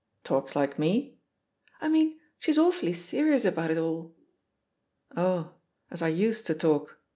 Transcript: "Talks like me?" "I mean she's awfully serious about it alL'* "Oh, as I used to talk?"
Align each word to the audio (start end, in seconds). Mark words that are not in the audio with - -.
"Talks 0.23 0.55
like 0.55 0.79
me?" 0.79 1.19
"I 1.79 1.87
mean 1.87 2.19
she's 2.39 2.57
awfully 2.57 2.91
serious 2.93 3.45
about 3.45 3.69
it 3.69 3.77
alL'* 3.77 4.15
"Oh, 5.15 5.53
as 5.91 6.01
I 6.01 6.07
used 6.07 6.47
to 6.47 6.55
talk?" 6.55 6.97